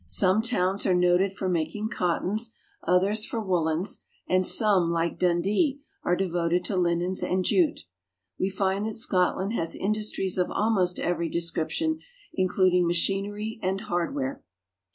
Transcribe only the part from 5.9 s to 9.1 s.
are devoted to linens and jute. We find that